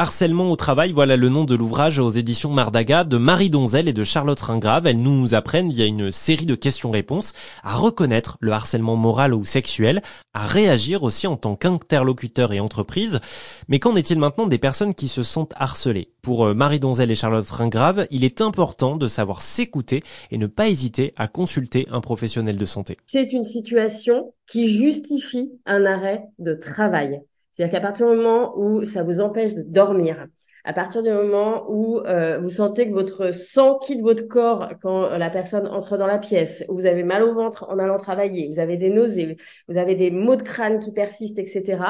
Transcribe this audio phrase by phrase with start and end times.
[0.00, 3.92] Harcèlement au travail, voilà le nom de l'ouvrage aux éditions Mardaga de Marie Donzel et
[3.92, 4.86] de Charlotte Ringrave.
[4.86, 10.00] Elles nous apprennent via une série de questions-réponses à reconnaître le harcèlement moral ou sexuel,
[10.32, 13.20] à réagir aussi en tant qu'interlocuteur et entreprise.
[13.68, 16.14] Mais qu'en est-il maintenant des personnes qui se sentent harcelées?
[16.22, 20.46] Pour euh, Marie Donzel et Charlotte Ringrave, il est important de savoir s'écouter et ne
[20.46, 22.96] pas hésiter à consulter un professionnel de santé.
[23.04, 27.20] C'est une situation qui justifie un arrêt de travail.
[27.60, 30.28] C'est-à-dire qu'à partir du moment où ça vous empêche de dormir,
[30.64, 35.10] à partir du moment où euh, vous sentez que votre sang quitte votre corps quand
[35.10, 38.48] la personne entre dans la pièce, où vous avez mal au ventre en allant travailler,
[38.48, 39.36] vous avez des nausées,
[39.68, 41.82] vous avez des maux de crâne qui persistent, etc.,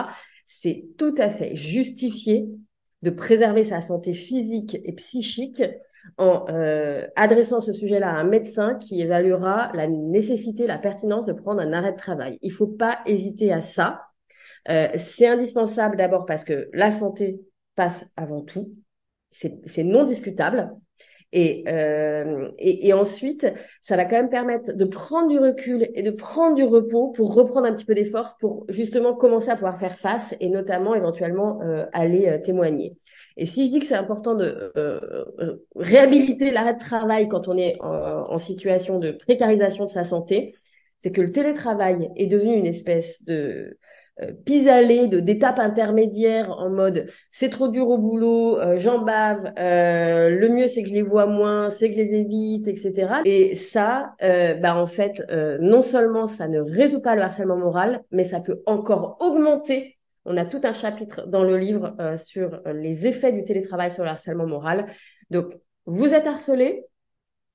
[0.44, 2.48] c'est tout à fait justifié
[3.02, 5.62] de préserver sa santé physique et psychique
[6.18, 11.32] en euh, adressant ce sujet-là à un médecin qui évaluera la nécessité, la pertinence de
[11.32, 12.40] prendre un arrêt de travail.
[12.42, 14.09] Il ne faut pas hésiter à ça.
[14.68, 17.40] Euh, c'est indispensable d'abord parce que la santé
[17.74, 18.74] passe avant tout.
[19.30, 20.70] C'est non discutable.
[21.32, 23.46] Et, euh, et, et, ensuite,
[23.82, 27.34] ça va quand même permettre de prendre du recul et de prendre du repos pour
[27.34, 30.94] reprendre un petit peu des forces pour justement commencer à pouvoir faire face et notamment
[30.94, 32.96] éventuellement euh, aller euh, témoigner.
[33.36, 37.56] Et si je dis que c'est important de euh, réhabiliter l'arrêt de travail quand on
[37.56, 40.56] est en, en situation de précarisation de sa santé,
[40.98, 43.78] c'est que le télétravail est devenu une espèce de
[44.22, 49.52] euh, pis-aller de d'étapes intermédiaires en mode c'est trop dur au boulot, euh, j'en bave,
[49.58, 53.22] euh, le mieux c'est que je les vois moins, c'est que je les évite, etc.
[53.24, 55.22] Et ça, bah en fait,
[55.60, 59.98] non seulement ça ne résout pas le harcèlement moral, mais ça peut encore augmenter.
[60.24, 64.10] On a tout un chapitre dans le livre sur les effets du télétravail sur le
[64.10, 64.86] harcèlement moral.
[65.30, 65.52] Donc,
[65.86, 66.84] vous êtes harcelé.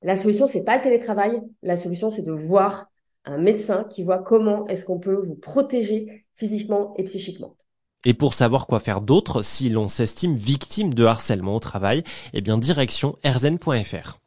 [0.01, 1.41] La solution, c'est pas le télétravail.
[1.63, 2.87] La solution, c'est de voir
[3.25, 7.55] un médecin qui voit comment est-ce qu'on peut vous protéger physiquement et psychiquement.
[8.03, 12.41] Et pour savoir quoi faire d'autre si l'on s'estime victime de harcèlement au travail, eh
[12.41, 14.19] bien direction erzen.fr.